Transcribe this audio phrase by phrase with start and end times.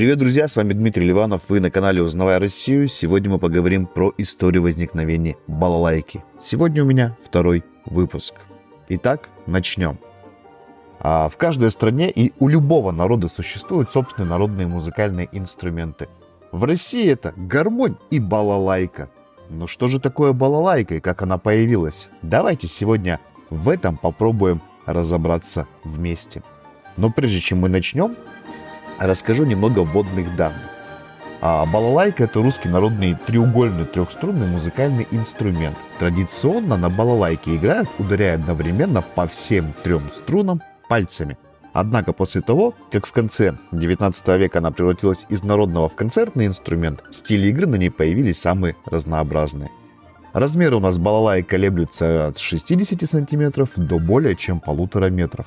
[0.00, 2.88] Привет, друзья, с вами Дмитрий Ливанов, вы на канале «Узнавая Россию».
[2.88, 6.24] Сегодня мы поговорим про историю возникновения балалайки.
[6.40, 8.36] Сегодня у меня второй выпуск.
[8.88, 9.98] Итак, начнем.
[11.00, 16.08] А в каждой стране и у любого народа существуют собственные народные музыкальные инструменты.
[16.50, 19.10] В России это гармонь и балалайка.
[19.50, 22.08] Но что же такое балалайка и как она появилась?
[22.22, 26.42] Давайте сегодня в этом попробуем разобраться вместе.
[26.96, 28.16] Но прежде чем мы начнем,
[29.06, 30.60] расскажу немного вводных данных.
[31.42, 35.76] А балалайка– это русский народный треугольный трехструнный музыкальный инструмент.
[35.98, 41.38] Традиционно на балалайке играют, ударяя одновременно по всем трем струнам пальцами.
[41.72, 47.02] Однако после того, как в конце 19 века она превратилась из народного в концертный инструмент,
[47.10, 49.70] стили игры на ней появились самые разнообразные.
[50.32, 55.46] Размеры у нас балалайк колеблются от 60 сантиметров до более чем полутора метров.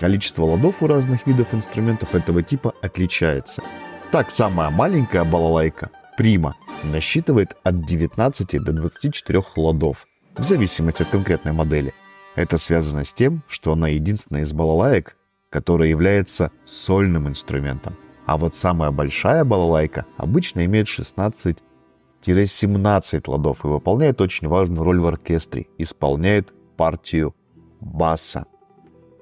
[0.00, 3.62] Количество ладов у разных видов инструментов этого типа отличается.
[4.10, 10.06] Так, самая маленькая балалайка, прима, насчитывает от 19 до 24 ладов,
[10.38, 11.92] в зависимости от конкретной модели.
[12.34, 15.18] Это связано с тем, что она единственная из балалаек,
[15.50, 17.94] которая является сольным инструментом.
[18.24, 25.06] А вот самая большая балалайка обычно имеет 16-17 ладов и выполняет очень важную роль в
[25.06, 27.34] оркестре, исполняет партию
[27.80, 28.46] баса.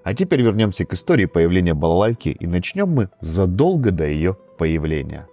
[0.09, 5.29] А теперь вернемся к истории появления балалайки и начнем мы задолго до ее появления.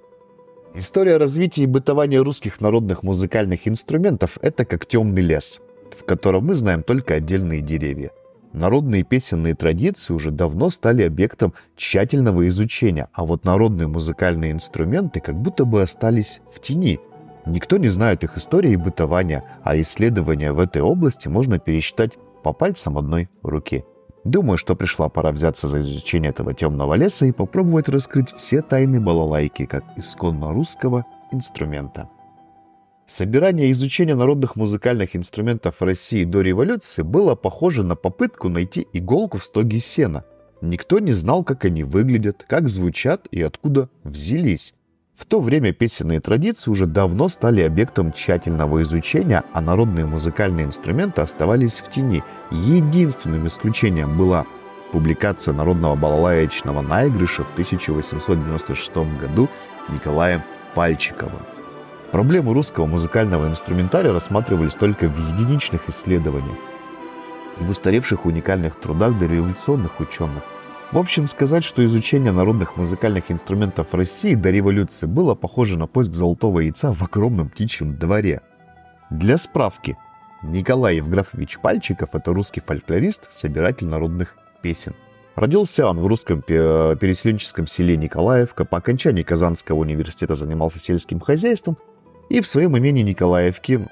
[0.73, 5.62] История развития и бытования русских народных музыкальных инструментов– это как темный лес,
[5.98, 8.12] в котором мы знаем только отдельные деревья.
[8.52, 15.36] Народные песенные традиции уже давно стали объектом тщательного изучения, а вот народные музыкальные инструменты как
[15.42, 16.99] будто бы остались в тени.
[17.45, 22.52] Никто не знает их истории и бытования, а исследования в этой области можно пересчитать по
[22.52, 23.86] пальцам одной руки–
[24.25, 28.99] Думаю, что пришла пора взяться за изучение этого темного леса и попробовать раскрыть все тайны
[28.99, 32.09] балалайки как исконно русского инструмента.
[33.05, 39.37] Собирание и изучение народных музыкальных инструментов России до революции было похоже на попытку найти иголку
[39.37, 40.25] в стоге сена.
[40.59, 44.73] Никто не знал, как они выглядят, как звучат и откуда взялись.
[45.17, 51.21] В то время песенные традиции уже давно стали объектом тщательного изучения, а народные музыкальные инструменты
[51.21, 52.21] оставались в тени.
[52.52, 54.45] Единственным исключением была
[54.92, 59.49] публикация народного балалаечного наигрыша в 1896 году
[59.87, 60.42] Николаем
[60.73, 61.42] Пальчиковым.
[62.11, 66.58] Проблемы русского музыкального инструментария рассматривались только в единичных исследованиях
[67.59, 70.43] и в устаревших уникальных трудах дореволюционных ученых.
[70.92, 76.14] В общем, сказать, что изучение народных музыкальных инструментов России до революции было похоже на поиск
[76.14, 78.42] золотого яйца в огромном птичьем дворе.
[79.10, 79.98] Для справки,
[80.44, 84.94] Николай Евграфович Пальчиков– это русский фольклорист, собиратель народных песен.
[85.36, 91.78] Родился он в русском переселенческом селе Николаевка, по окончании Казанского университета занимался сельским хозяйством
[92.30, 93.90] и в своем имении Николаевке а,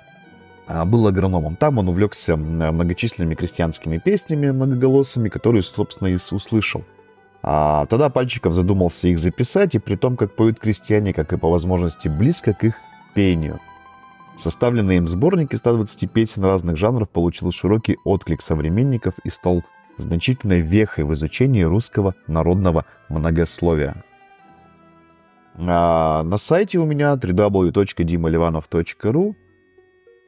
[0.67, 1.55] был агрономом.
[1.55, 6.83] Там он увлекся многочисленными крестьянскими песнями многоголосыми, которые, собственно, и услышал.
[7.41, 11.49] А тогда Пальчиков задумался их записать, и при том, как поют крестьяне, как и по
[11.49, 12.75] возможности близко к их
[13.13, 13.59] пению.
[14.37, 19.63] Составленный им сборник из 120 песен разных жанров получил широкий отклик современников и стал
[19.97, 24.03] значительной вехой в изучении русского народного многословия.
[25.55, 29.35] А на сайте у меня www.dimalivanov.ru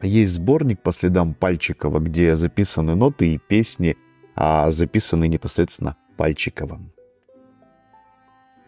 [0.05, 3.97] есть сборник по следам Пальчикова, где записаны ноты и песни,
[4.35, 6.91] а записаны непосредственно Пальчиковым.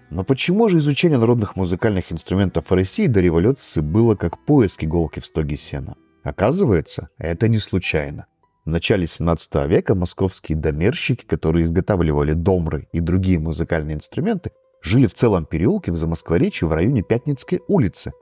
[0.10, 5.26] Но почему же изучение народных музыкальных инструментов России до революции было как поиск иголки в
[5.26, 5.96] стоге сена?
[6.24, 8.28] Оказывается, это не случайно.
[8.66, 14.52] В начале 17 века московские домерщики, которые изготавливали домры и другие музыкальные инструменты,
[14.82, 18.14] жили в целом переулке в Замоскворечье в районе Пятницкой улицы–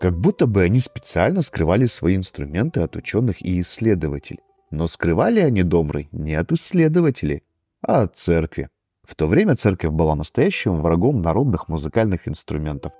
[0.00, 4.40] как будто бы они специально скрывали свои инструменты от ученых и исследователей.
[4.70, 7.42] Но скрывали они домры не от исследователей,
[7.82, 8.70] а от церкви.
[9.02, 12.92] В то время церковь была настоящим врагом народных музыкальных инструментов.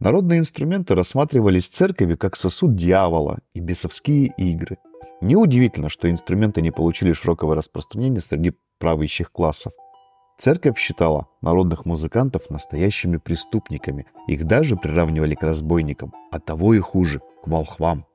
[0.00, 4.78] Народные инструменты рассматривались церковью как сосуд дьявола и бесовские игры.
[5.20, 9.74] Неудивительно, что инструменты не получили широкого распространения среди правящих классов.
[10.38, 14.06] Церковь считала народных музыкантов настоящими преступниками.
[14.28, 18.06] Их даже приравнивали к разбойникам, а того и хуже, к волхвам.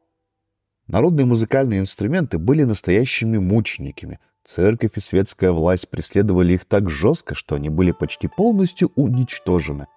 [0.88, 4.20] Народные музыкальные инструменты были настоящими мучениками.
[4.46, 9.88] Церковь и светская власть преследовали их так жестко, что они были почти полностью уничтожены.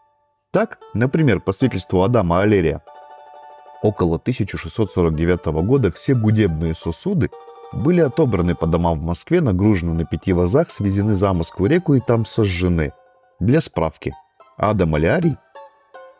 [0.50, 2.82] Так, например, по свидетельству Адама Алерия,
[3.82, 7.28] около 1649 года все будебные сосуды
[7.74, 12.00] были отобраны по домам в Москве, нагружены на пяти вазах, свезены за Москву реку и
[12.00, 12.92] там сожжены.
[13.40, 14.14] Для справки.
[14.56, 15.36] Адам Алярий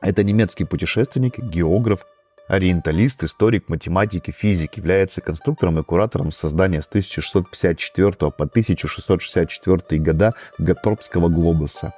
[0.00, 2.04] Это немецкий путешественник, географ,
[2.48, 11.28] ориенталист, историк математики, физик, является конструктором и куратором создания с 1654 по 1664 года Гаторпского
[11.28, 11.94] глобуса.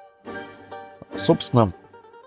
[1.16, 1.72] Собственно,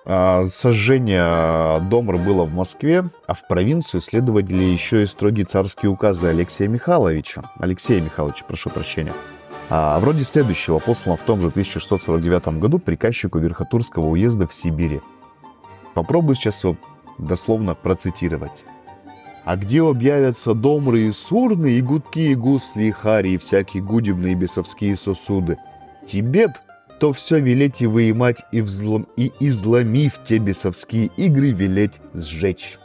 [0.06, 6.68] сожжение Домр было в Москве, а в провинцию следовали еще и строгие царские указы Алексея
[6.68, 7.44] Михайловича.
[7.60, 9.14] Алексея Михайловича, прошу прощения.
[9.70, 15.02] А, вроде следующего, послано в том же 1649 году приказчику Верхотурского уезда в Сибири.
[15.94, 16.76] Попробую сейчас его
[17.20, 18.66] дословно процитировать.
[19.46, 24.36] А где объявятся домры и сурны, и гудки, и гусли, и хари, и всякие гудебные
[24.36, 25.58] бесовские сосуды?
[26.08, 26.54] Тебе б
[27.00, 32.78] то все велеть и выимать, и, взлом, и изломив те бесовские игры, велеть сжечь.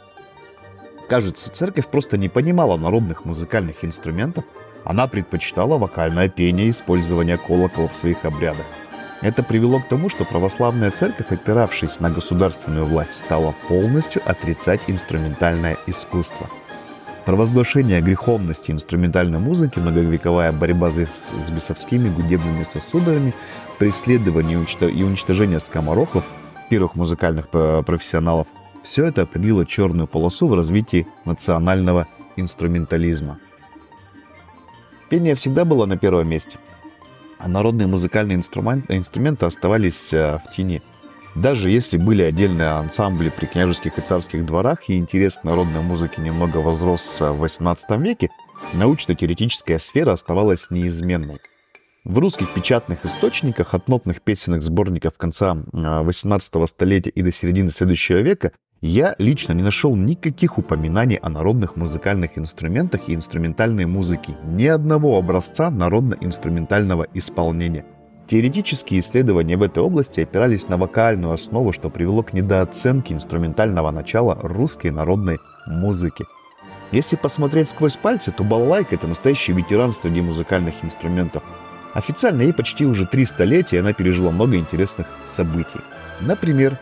[1.09, 4.45] Кажется, церковь просто не понимала народных музыкальных инструментов,
[4.83, 8.65] она предпочитала вокальное пение и использование колокола в своих обрядах.
[9.21, 15.77] Это привело к тому, что православная церковь, опиравшись на государственную власть, стала полностью отрицать инструментальное
[15.87, 16.47] искусство.
[17.25, 23.33] Провозглашение греховности инструментальной музыки, многовековая борьба с, с бесовскими гудебными сосудами,
[23.79, 26.23] преследование и уничтожение скоморохов,
[26.69, 28.47] первых музыкальных профессионалов,
[28.83, 33.39] все это определило черную полосу в развитии национального инструментализма.
[35.09, 36.59] Пение всегда было на первом месте,
[37.39, 40.83] а народные музыкальные инструменты, инструменты оставались э, в тени.
[41.35, 46.21] Даже если были отдельные ансамбли при княжеских и царских дворах, и интерес к народной музыке
[46.21, 48.29] немного возрос в XVIII веке,
[48.73, 51.39] научно-теоретическая сфера оставалась неизменной.
[52.05, 57.69] В русских печатных источниках от нотных песенных сборников конца XVIII э, столетия и до середины
[57.69, 64.37] следующего века я лично не нашел никаких упоминаний о народных музыкальных инструментах и инструментальной музыке,
[64.43, 67.85] ни одного образца народно-инструментального исполнения.
[68.27, 74.35] Теоретические исследования в этой области опирались на вокальную основу, что привело к недооценке инструментального начала
[74.41, 75.37] русской народной
[75.67, 76.25] музыки.
[76.91, 81.43] Если посмотреть сквозь пальцы, то балалайка– это настоящий ветеран среди музыкальных инструментов.
[81.93, 85.79] Официально ей почти уже три столетия, она пережила много интересных событий.
[86.19, 86.79] Например,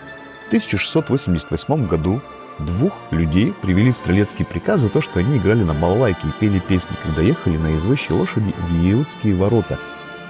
[0.48, 2.22] 1688 году
[2.60, 6.60] двух людей привели в стрелецкий приказ за то, что они играли на балалайке и пели
[6.60, 9.80] песни, когда ехали на извозчей лошади в Иудские ворота.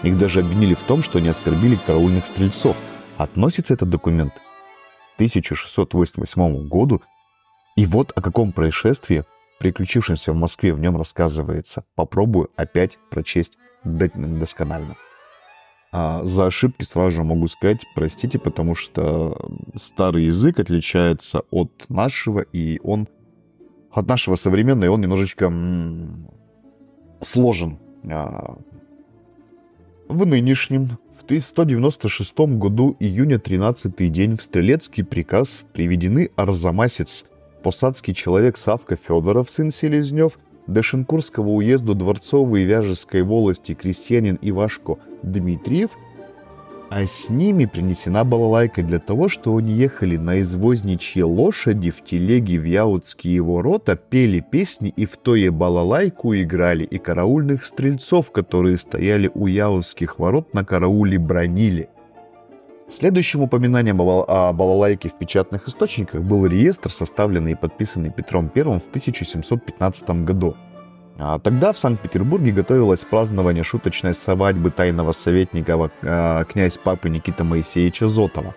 [0.03, 2.75] Их даже обвинили в том, что они оскорбили караульных стрельцов.
[3.17, 7.01] Относится этот документ к 1688 году.
[7.75, 9.23] И вот о каком происшествии,
[9.59, 11.85] приключившемся в Москве, в нем рассказывается.
[11.95, 14.95] Попробую опять прочесть досконально.
[15.91, 19.37] А за ошибки сразу же могу сказать, простите, потому что
[19.75, 23.07] старый язык отличается от нашего, и он
[23.91, 25.53] от нашего современного, и он немножечко
[27.21, 27.79] сложен.
[30.09, 37.25] В нынешнем, в 1196 году, июня 13 день, в стрелецкий приказ приведены арзамасец,
[37.63, 44.97] посадский человек Савка Федоров, сын Селезнев, до Шинкурского уезда Дворцовой и Вяжеской волости крестьянин Ивашко
[45.23, 45.91] Дмитриев,
[46.95, 52.59] а с ними принесена балалайка для того, что они ехали на извозничьи лошади в телеге
[52.59, 59.31] в Яутские ворота, пели песни и в тое балалайку играли, и караульных стрельцов, которые стояли
[59.33, 61.89] у Яутских ворот на карауле бронили.
[62.87, 68.87] Следующим упоминанием о балалайке в печатных источниках был реестр, составленный и подписанный Петром I в
[68.89, 70.55] 1715 году.
[71.17, 78.07] А тогда в Санкт-Петербурге готовилось празднование шуточной свадьбы тайного советника э, князь папы Никита Моисеевича
[78.07, 78.55] Зотова.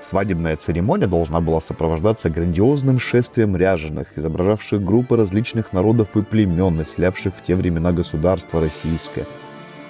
[0.00, 7.34] Свадебная церемония должна была сопровождаться грандиозным шествием ряженых, изображавших группы различных народов и племен, населявших
[7.34, 9.26] в те времена государство российское.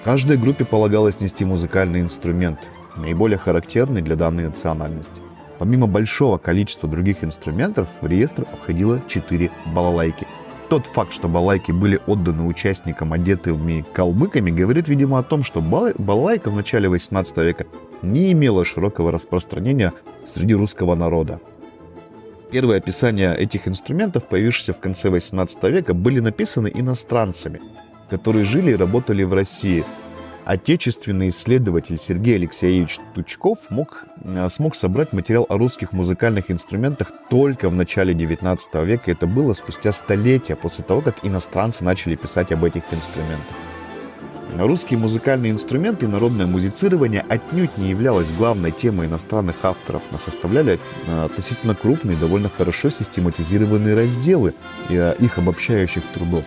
[0.03, 2.59] Каждой группе полагалось нести музыкальный инструмент,
[2.95, 5.21] наиболее характерный для данной национальности.
[5.59, 10.25] Помимо большого количества других инструментов, в реестр входило 4 балалайки.
[10.69, 16.49] Тот факт, что балалайки были отданы участникам, одетыми калмыками, говорит, видимо, о том, что балалайка
[16.49, 17.67] в начале 18 века
[18.01, 19.93] не имела широкого распространения
[20.25, 21.39] среди русского народа.
[22.51, 27.61] Первые описания этих инструментов, появившихся в конце 18 века, были написаны иностранцами,
[28.09, 29.85] которые жили и работали в России–
[30.47, 37.69] отечественный исследователь Сергей Алексеевич Тучков мог, э, смог собрать материал о русских музыкальных инструментах только
[37.69, 39.11] в начале 19 века.
[39.11, 43.55] Это было спустя столетия после того, как иностранцы начали писать об этих инструментах.
[44.57, 50.79] Русские музыкальные инструменты и народное музицирование отнюдь не являлось главной темой иностранных авторов, но составляли
[51.07, 54.53] э, относительно крупные, довольно хорошо систематизированные разделы
[54.87, 56.45] э, их обобщающих трудов.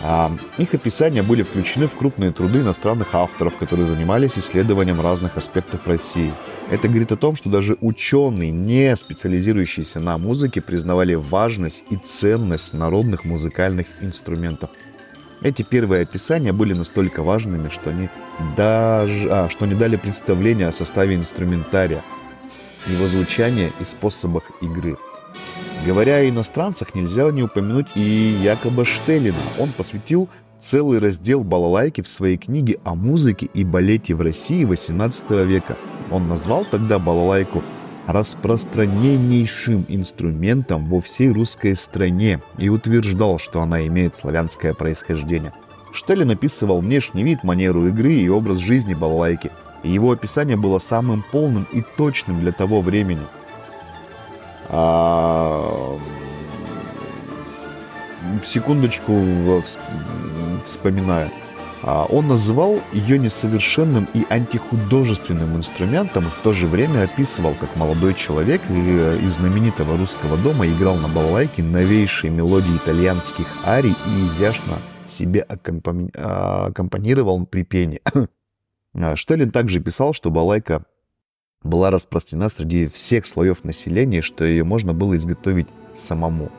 [0.00, 5.88] А их описания были включены в крупные труды иностранных авторов, которые занимались исследованием разных аспектов
[5.88, 6.32] России.
[6.70, 12.74] Это говорит о том, что даже ученые, не специализирующиеся на музыке, признавали важность и ценность
[12.74, 14.70] народных музыкальных инструментов.
[15.40, 18.08] Эти первые описания были настолько важными, что они,
[18.56, 22.02] даже, а, что они дали представление о составе инструментария,
[22.86, 24.96] его звучания и способах игры–
[25.86, 28.00] Говоря о иностранцах, нельзя не упомянуть и
[28.42, 29.36] Якоба Штеллина.
[29.58, 35.46] Он посвятил целый раздел балалайки в своей книге о музыке и балете в России XVIII
[35.46, 35.76] века.
[36.10, 37.62] Он назвал тогда балалайку
[38.06, 45.52] распространеннейшим инструментом во всей русской стране и утверждал, что она имеет славянское происхождение.
[45.92, 49.50] Штеллин описывал внешний вид, манеру игры и образ жизни балалайки,
[49.84, 53.22] его описание было самым полным и точным для того времени–
[54.68, 55.98] а,
[58.44, 59.14] секундочку
[60.64, 61.30] вспоминаю.
[61.82, 68.12] А, он называл ее несовершенным и антихудожественным инструментом, в то же время описывал, как молодой
[68.14, 74.74] человек из знаменитого русского дома играл на балалайке новейшие мелодии итальянских арий и изящно
[75.06, 78.02] себе аккомпанировал при пении.
[79.14, 80.84] Штеллин также писал, что балалайка
[81.62, 86.50] была распространена среди всех слоев населения, что ее можно было изготовить самому.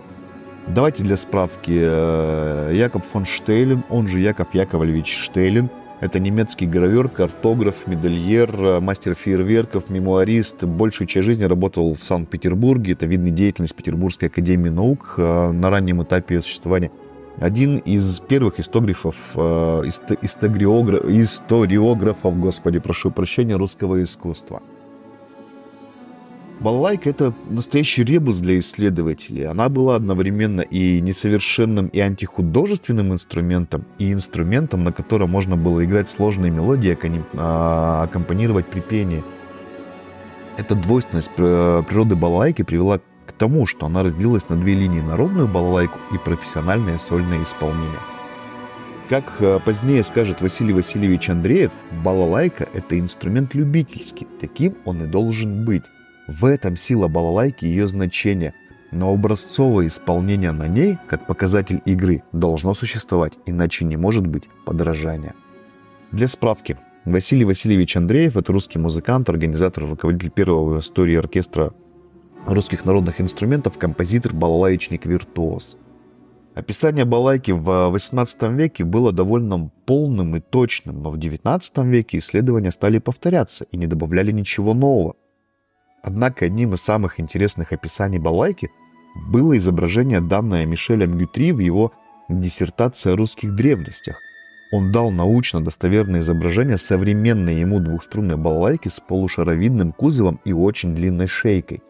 [0.67, 1.71] Давайте для справки.
[1.73, 8.79] Э, Якоб фон Штейлен, он же Яков Яковлевич Штейлен, это немецкий гравер, картограф, медальер, э,
[8.79, 10.63] мастер фейерверков, мемуарист.
[10.63, 12.93] Большую часть жизни работал в Санкт-Петербурге.
[12.93, 16.91] Это видный деятельность Петербургской академии наук э, на раннем этапе ее существования.
[17.37, 24.61] Один из первых истографов, историограф, историографов, господи, прошу прощения, русского искусства–
[26.59, 29.47] Балалайка— это настоящий ребус для исследователей.
[29.47, 36.09] Она была одновременно и несовершенным, и антихудожественным инструментом, и инструментом, на котором можно было играть
[36.09, 36.97] сложные мелодии,
[37.35, 39.23] а, аккомпанировать при пении.
[40.57, 45.97] Эта двойственность природы балалайки привела к тому, что она разделилась на две линии– народную балалайку
[46.13, 47.99] и профессиональное сольное исполнение.
[49.07, 51.71] Как а, позднее скажет Василий Васильевич Андреев,
[52.03, 55.85] балалайка– это инструмент любительский, таким он и должен быть.
[56.29, 58.53] В этом сила балалайки и ее значение,
[58.91, 65.33] но образцовое исполнение на ней, как показатель игры, должно существовать, иначе не может быть подражания.
[66.12, 71.74] Для справки, Василий Васильевич Андреев– это русский музыкант, организатор, руководитель первого в истории оркестра
[72.45, 75.77] русских народных инструментов, композитор, балалаечник, виртуоз.
[76.53, 82.71] Описание балайки в XVIII веке было довольно полным и точным, но в XIX веке исследования
[82.71, 85.15] стали повторяться и не добавляли ничего нового.
[86.01, 88.71] Однако одним из самых интересных описаний балайки
[89.15, 91.91] было изображение, данное Мишелем Гютри в его
[92.29, 94.21] диссертации о русских древностях.
[94.71, 101.27] Он дал научно достоверное изображение современной ему двухструнной балалайки с полушаровидным кузовом и очень длинной
[101.27, 101.81] шейкой.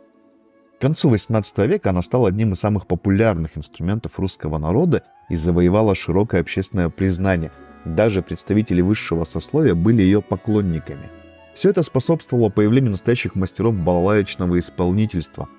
[0.77, 5.93] К концу XVIII века она стала одним из самых популярных инструментов русского народа и завоевала
[5.93, 7.51] широкое общественное признание.
[7.83, 11.09] Даже представители высшего сословия были ее поклонниками–
[11.53, 15.50] все это способствовало появлению настоящих мастеров балалаечного исполнительства.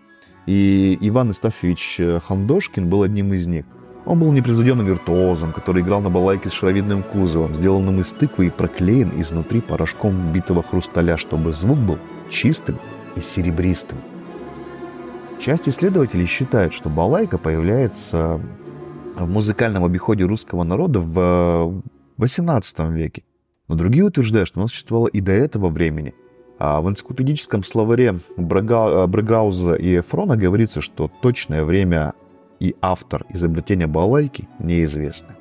[0.46, 3.64] И Иван Истафьевич э, Хандошкин был одним из них.
[4.06, 8.50] Он был непревзойденным виртуозом, который играл на балалайке с шаровидным кузовом, сделанным из тыквы и
[8.50, 11.98] проклеен изнутри порошком битого хрусталя, чтобы звук был
[12.30, 12.78] чистым
[13.16, 13.98] и серебристым.
[15.38, 18.40] Часть исследователей считает, что балалайка появляется
[19.16, 21.82] в музыкальном обиходе русского народа в
[22.18, 23.22] XVIII э, веке.
[23.70, 26.12] Но другие утверждают, что оно существовало и до этого времени.
[26.58, 32.14] А в энциклопедическом словаре Брага, Брагауза и Эфрона говорится, что точное время
[32.58, 35.36] и автор изобретения балалайки неизвестны.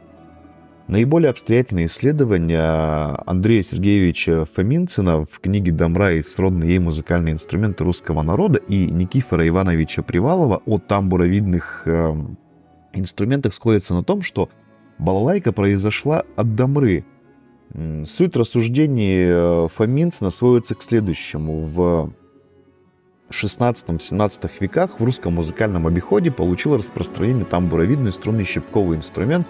[0.88, 8.22] Наиболее обстоятельные исследования Андрея Сергеевича Фоминцина в книге «Домра и сродные ей музыкальные инструменты русского
[8.22, 12.14] народа» и Никифора Ивановича Привалова о тамбуровидных э,
[12.94, 14.50] инструментах сходятся на том, что
[15.00, 17.06] балалайка произошла от домры–
[18.06, 21.62] Суть рассуждений э, Фоминцина сводится к следующему.
[21.62, 22.12] В
[23.30, 29.46] 16-17 веках в русском музыкальном обиходе получил распространение тамбуровидный струнный щипковый инструмент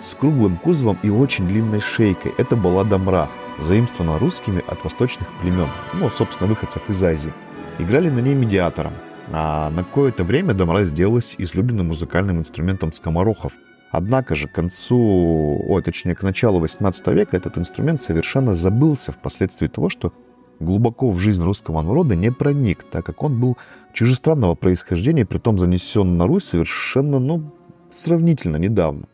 [0.00, 2.32] с круглым кузовом и очень длинной шейкой.
[2.38, 7.34] Это была домра, заимствована русскими от восточных племен, ну, собственно, выходцев из Азии.
[7.78, 8.92] Играли на ней медиатором.
[9.30, 13.52] А на какое-то время домра сделалась излюбленным музыкальным инструментом скоморохов–
[13.90, 19.66] Однако же к концу, ой, точнее, к началу 18 века этот инструмент совершенно забылся впоследствии
[19.66, 20.12] того, что
[20.60, 23.56] глубоко в жизнь русского народа не проник, так как он был
[23.94, 27.50] чужестранного происхождения, притом занесен на Русь совершенно, ну,
[27.90, 29.06] сравнительно недавно.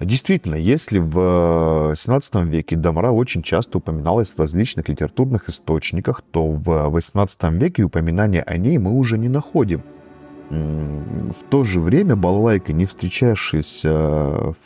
[0.00, 6.68] Действительно, если в XVII веке Дамра очень часто упоминалась в различных литературных источниках, то в
[6.68, 9.82] XVIII веке упоминания о ней мы уже не находим.
[10.50, 14.56] В то же время балалайка, не встречавшись в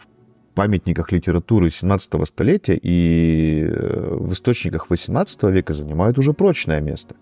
[0.55, 7.17] памятниках литературы 17 столетия и э, в источниках 18 века занимает уже прочное место.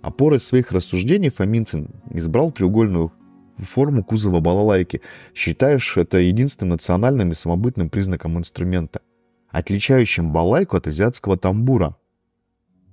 [0.00, 3.12] Опорой своих рассуждений Фоминцин избрал треугольную
[3.56, 5.00] форму кузова балалайки,
[5.34, 9.00] считаешь это единственным национальным и самобытным признаком инструмента,
[9.50, 11.96] отличающим балалайку от азиатского тамбура.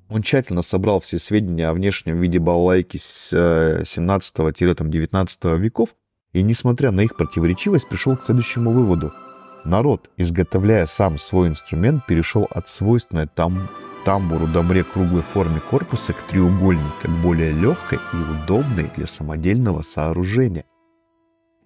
[0.10, 5.96] Он тщательно собрал все сведения о внешнем виде балалайки с 17-19 э, веков
[6.34, 9.14] и, несмотря на их противоречивость, пришел к следующему выводу–
[9.66, 13.68] Народ, изготовляя сам свой инструмент, перешел от свойственной там,
[14.06, 20.66] тамбуру домре круглой форме корпуса к треугольной, как более легкой и удобной для самодельного сооружения.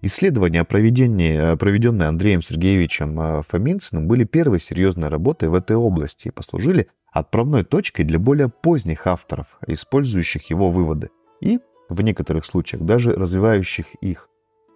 [0.02, 6.30] Исследования, проведенные, проведенные Андреем Сергеевичем э, Фоминциным, были первой серьезной работой в этой области и
[6.30, 11.10] послужили отправной точкой для более поздних авторов, использующих его выводы,
[11.42, 11.58] и,
[11.90, 14.28] в некоторых случаях, даже развивающих их.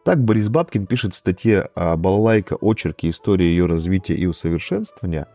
[0.05, 3.09] Так Борис Бабкин пишет в статье балалайка «Очерки.
[3.09, 5.27] Истории ее развития и усовершенствования».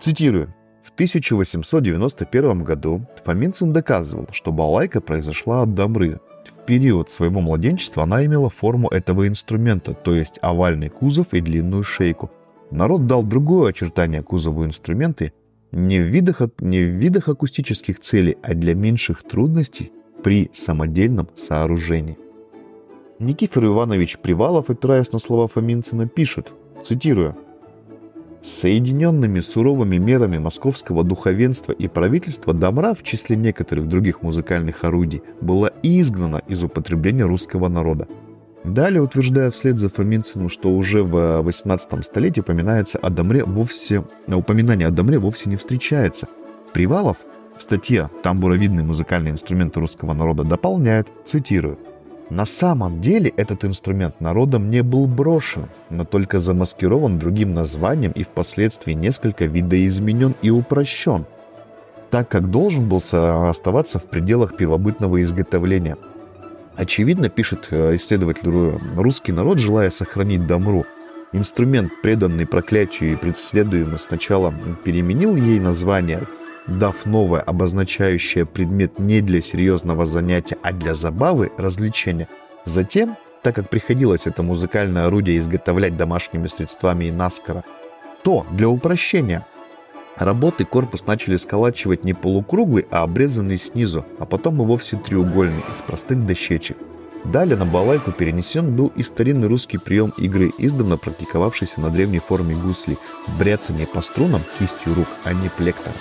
[0.00, 0.54] Цитирую.
[0.82, 6.20] В 1891 году Фоминцин доказывал, что балалайка произошла от дамры.
[6.48, 11.82] В период своего младенчества она имела форму этого инструмента, то есть овальный кузов и длинную
[11.82, 12.30] шейку.
[12.70, 15.32] Народ дал другое очертание кузову инструмента
[15.72, 22.18] не в видах, не в видах акустических целей, а для меньших трудностей при самодельном сооружении.
[23.18, 27.36] Никифор Иванович Привалов, опираясь на слова Фоминцина, пишет, цитирую,
[28.44, 35.70] Соединенными суровыми мерами московского духовенства и правительства Домра в числе некоторых других музыкальных орудий была
[35.82, 38.06] изгнана из употребления русского народа.
[38.62, 44.88] Далее, утверждая вслед за Фоминциным, что уже в 18 столетии упоминается о Домре вовсе, упоминание
[44.88, 46.28] о Домре вовсе не встречается.
[46.74, 47.16] Привалов
[47.56, 51.78] в статье «Тамбуровидные музыкальные инструменты русского народа» дополняет, цитирую,
[52.30, 58.22] на самом деле этот инструмент народом не был брошен, но только замаскирован другим названием и
[58.22, 61.26] впоследствии несколько видоизменен и упрощен,
[62.10, 65.96] так как должен был оставаться в пределах первобытного изготовления.
[66.76, 70.84] Очевидно, пишет э, исследователь, русский народ, желая сохранить Дамру,
[71.32, 76.22] инструмент, преданный проклятию и преследуемый сначала переменил ей название–
[76.66, 82.28] дав новое, обозначающее предмет не для серьезного занятия, а для забавы, развлечения.
[82.64, 87.64] Затем, так как приходилось это музыкальное орудие изготовлять домашними средствами и наскоро,
[88.22, 89.46] то для упрощения
[90.16, 95.82] работы корпус начали сколачивать не полукруглый, а обрезанный снизу, а потом и вовсе треугольный, из
[95.82, 96.78] простых дощечек.
[97.24, 102.54] Далее на балайку перенесен был и старинный русский прием игры, издавна практиковавшийся на древней форме
[102.54, 102.98] гусли–
[103.38, 105.96] бряцание по струнам кистью рук, а не плектором.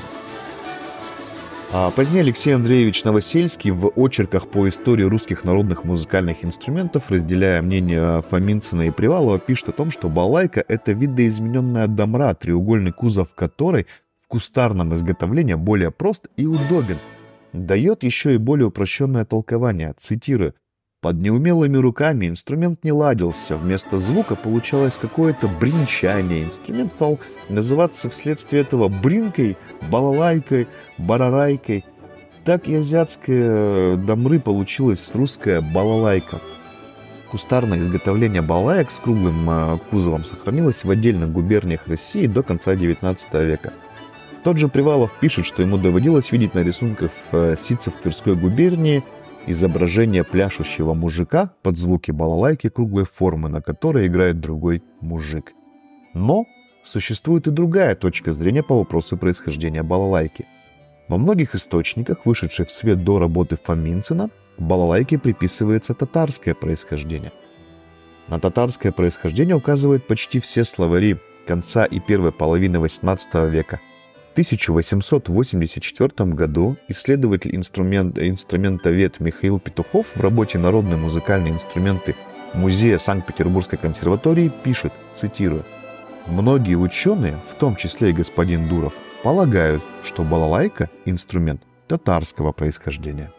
[1.76, 8.22] А позднее Алексей Андреевич Новосельский в очерках по истории русских народных музыкальных инструментов, разделяя мнение
[8.30, 13.88] Фоминцина и Привалова, пишет о том, что балайка— это видоизмененная домра, треугольный кузов которой
[14.24, 17.00] в кустарном изготовлении более прост и удобен.
[17.54, 20.54] Дает еще и более упрощенное толкование, цитирую,
[21.04, 26.46] под неумелыми руками инструмент не ладился, вместо звука получалось какое-то бринчание.
[26.46, 29.58] Инструмент стал называться вследствие этого бринкой,
[29.92, 31.84] балалайкой, барарайкой.
[32.46, 36.40] Так и азиатская дамры получилась русская балалайка.
[37.30, 43.46] Кустарное изготовление балаек с круглым э, кузовом сохранилось в отдельных губерниях России до конца XIX
[43.46, 43.74] века.
[44.46, 49.04] Тот же Привалов пишет, что ему доводилось видеть на рисунках э, ситцев Тверской губернии–
[49.48, 55.54] изображение пляшущего мужика под звуки балалайки круглой формы, на которой играет другой мужик.
[56.14, 56.46] Но
[56.84, 60.46] существует и другая точка зрения по вопросу происхождения балалайки.
[61.08, 67.32] Во многих источниках, вышедших в свет до работы Фоминцина, балалайке приписывается татарское происхождение.
[68.30, 73.80] На татарское происхождение указывают почти все словари конца и первой половины XVIII века–
[74.34, 82.16] 1884 году исследователь инструмент, инструментовед Михаил Петухов в работе «Народные музыкальные инструменты»
[82.56, 85.64] Музея Санкт-Петербургской консерватории пишет, цитирую,
[86.26, 93.32] «Многие ученые, в том числе и господин Дуров, полагают, что балалайка– инструмент татарского происхождения».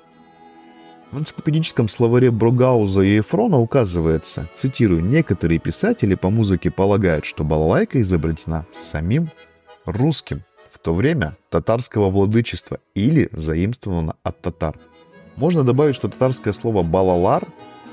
[1.11, 8.01] В энциклопедическом словаре Брогауза и Эфрона указывается, цитирую, «Некоторые писатели по музыке полагают, что балалайка
[8.01, 9.31] изобретена самим
[9.87, 10.45] русским
[10.75, 14.77] в то время татарского владычества или заимствовано от татар.
[15.37, 17.47] Можно добавить, что татарское слово «балалар»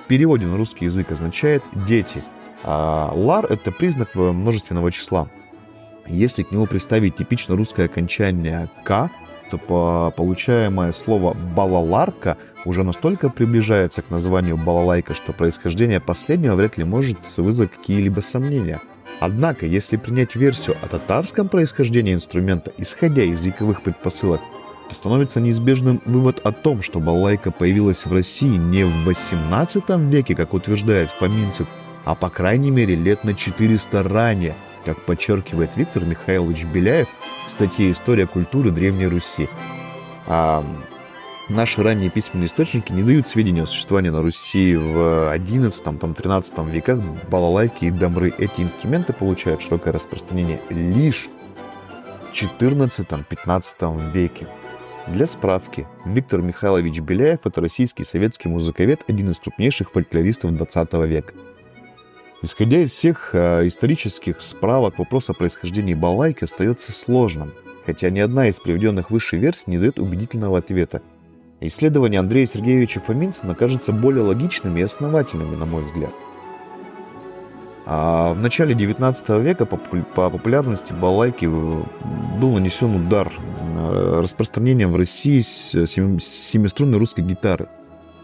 [0.03, 2.23] в переводе на русский язык означает «дети».
[2.63, 5.29] А лар— это признак множественного числа.
[6.07, 9.11] Если к нему представить типично русское окончание «к»,
[9.51, 16.77] то по получаемое слово «балаларка» уже настолько приближается к названию балалайка, что происхождение последнего вряд
[16.77, 18.81] ли может вызвать какие-либо сомнения.
[19.21, 24.41] Однако, если принять версию о татарском происхождении инструмента, исходя из языковых предпосылок,
[24.89, 30.35] то становится неизбежным вывод о том, что балалайка появилась в России не в 18 веке,
[30.35, 31.67] как утверждает Фоминцев,
[32.03, 34.55] а по крайней мере лет на 400 ранее–
[34.85, 37.07] как подчеркивает Виктор Михайлович Беляев
[37.45, 39.49] в статье «История культуры Древней Руси».
[40.27, 40.63] А
[41.51, 47.85] наши ранние письменные источники не дают сведения о существовании на Руси в XI-XIII веках балалайки
[47.85, 48.33] и дамры.
[48.37, 51.27] Эти инструменты получают широкое распространение лишь
[52.31, 54.47] в XIV-XV веке.
[55.07, 61.33] Для справки, Виктор Михайлович Беляев– это российский советский музыковед, один из крупнейших фольклористов XX века.
[62.43, 67.51] Исходя из всех э, исторических справок, вопрос о происхождении балалайки остается сложным,
[67.85, 71.01] хотя ни одна из приведенных выше версий не дает убедительного ответа.
[71.61, 76.13] Исследования Андрея Сергеевича Фоминцина кажутся более логичными и основательными, на мой взгляд.
[77.85, 81.83] А в начале 19 века по, по популярности балалайки э,
[82.39, 87.67] был нанесен удар э, распространением в России семиструнной русской гитары–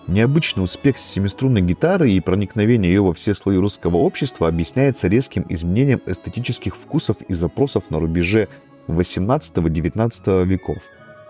[0.08, 6.00] Необычный успех семиструнной гитары и проникновение ее во все слои русского общества объясняется резким изменением
[6.06, 8.48] эстетических вкусов и запросов на рубеже
[8.88, 10.78] 18-19 веков.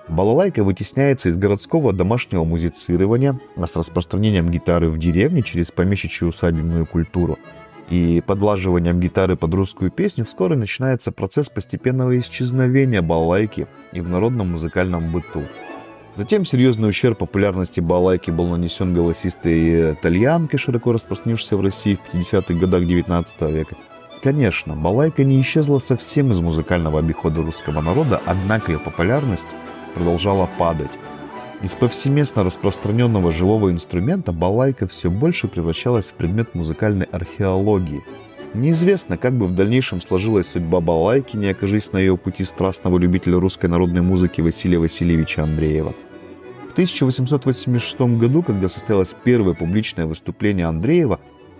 [0.09, 7.37] Балалайка вытесняется из городского домашнего музицирования с распространением гитары в деревне через помещичью усадебную культуру
[7.89, 14.51] и подлаживанием гитары под русскую песню вскоре начинается процесс постепенного исчезновения балалайки и в народном
[14.51, 15.43] музыкальном быту.
[16.15, 22.53] Затем серьезный ущерб популярности балайки был нанесен голосистой итальянкой, широко распространившейся в России в 50-х
[22.55, 23.75] годах 19 века.
[24.23, 29.47] Конечно, балайка не исчезла совсем из музыкального обихода русского народа, однако ее популярность
[29.97, 30.91] продолжала падать.
[31.63, 38.03] Из повсеместно распространенного живого инструмента балайка все больше превращалась в предмет музыкальной археологии.
[38.53, 43.39] Неизвестно, как бы в дальнейшем сложилась судьба балайки, не окажись на ее пути страстного любителя
[43.39, 45.93] русской народной музыки Василия Васильевича Андреева.
[46.77, 51.19] 1886 году, когда состоялось первое публичное выступление Андреева,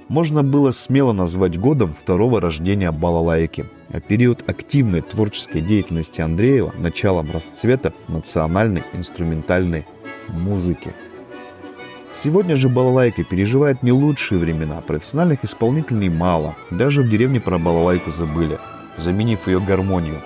[0.10, 7.32] можно было смело назвать годом второго рождения балалайки, а период активной творческой деятельности Андреева– началом
[7.32, 9.86] расцвета национальной инструментальной
[10.30, 10.92] музыки.
[12.14, 18.12] Сегодня же балалайка переживает не лучшие времена, профессиональных исполнителей мало, даже в деревне про балалайку
[18.12, 18.58] забыли,
[18.96, 20.22] заменив ее гармонию.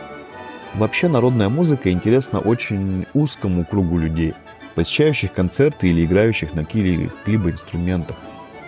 [0.76, 4.34] Вообще народная музыка интересна очень узкому кругу людей–
[4.76, 8.16] посещающих концерты или играющих на каких-либо инструментах,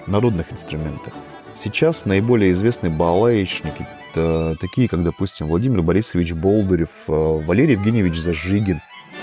[0.07, 1.13] народных инструментах.
[1.55, 8.81] Сейчас наиболее известные балалаечники, такие как, допустим, Владимир Борисович Болдырев, э, Валерий Евгеньевич Зажигин,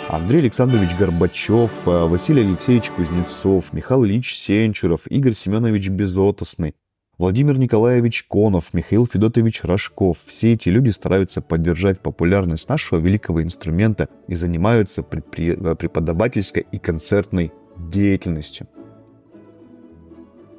[0.08, 6.74] Андрей Александрович Горбачев, э, Василий Алексеевич Кузнецов, Михаил Ильич Сенчуров, Игорь Семенович Безотосный,
[7.18, 10.18] Владимир Николаевич Конов, Михаил Федотович Рожков.
[10.24, 18.66] Все эти люди стараются поддержать популярность нашего великого инструмента и занимаются преподавательской и концертной деятельностью.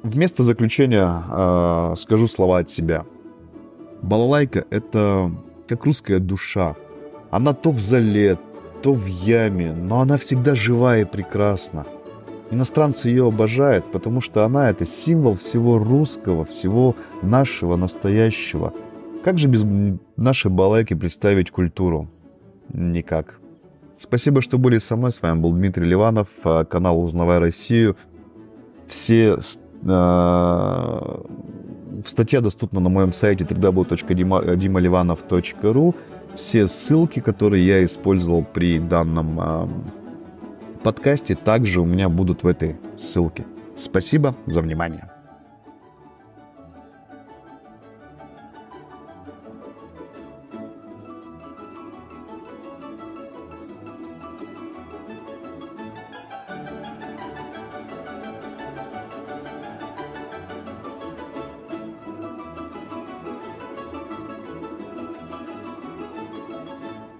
[0.02, 3.04] Вместо заключения э, скажу слова от себя.
[4.02, 5.30] Балалайка— это
[5.68, 6.74] как русская душа.
[7.30, 8.36] Она то в зале,
[8.82, 11.86] то в яме, но она всегда живая и прекрасна.
[12.50, 18.74] Иностранцы ее обожают, потому что она это символ всего русского, всего нашего настоящего.
[19.22, 19.64] Как же без
[20.16, 22.10] нашей балайки представить культуру?
[22.72, 23.38] Никак.
[23.98, 25.12] Спасибо, что были со мной.
[25.12, 27.96] С вами был Дмитрий Ливанов, а, канал «Узнавай Россию».
[28.88, 29.42] Все э,
[32.06, 35.94] статья доступна на моем сайте www.dimalivanov.ru.
[36.34, 39.68] Все ссылки, которые я использовал при данном э,
[40.82, 43.44] подкасте также у меня будут в этой ссылке.
[43.76, 45.11] Спасибо за внимание.